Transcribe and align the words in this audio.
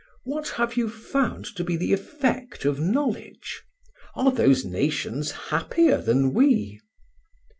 What 0.23 0.47
have 0.57 0.77
you 0.77 0.89
found 0.89 1.45
to 1.55 1.63
be 1.63 1.77
the 1.77 1.93
effect 1.93 2.65
of 2.65 2.79
knowledge? 2.79 3.61
Are 4.15 4.31
those 4.31 4.65
nations 4.65 5.29
happier 5.29 5.99
than 5.99 6.33
we?" 6.33 6.81